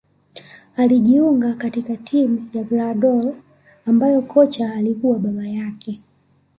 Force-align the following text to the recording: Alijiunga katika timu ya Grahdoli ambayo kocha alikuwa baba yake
Alijiunga 0.77 1.53
katika 1.53 1.97
timu 1.97 2.49
ya 2.53 2.63
Grahdoli 2.63 3.35
ambayo 3.85 4.21
kocha 4.21 4.73
alikuwa 4.73 5.19
baba 5.19 5.47
yake 5.47 6.01